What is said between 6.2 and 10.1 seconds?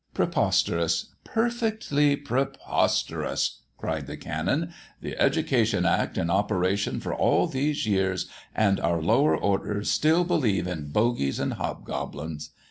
operation for all these years, and our lower orders